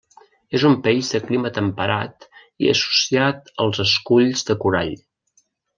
És 0.59 0.63
un 0.69 0.77
peix 0.87 1.11
de 1.15 1.21
clima 1.25 1.51
temperat 1.59 2.27
i 2.67 2.73
associat 2.75 3.55
als 3.67 3.85
esculls 3.89 4.47
de 4.51 4.59
corall. 4.65 4.97